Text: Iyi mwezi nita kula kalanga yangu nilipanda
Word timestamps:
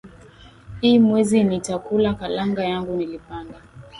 Iyi 0.85 0.97
mwezi 1.05 1.37
nita 1.43 1.75
kula 1.85 2.09
kalanga 2.19 2.63
yangu 2.71 2.91
nilipanda 2.97 3.57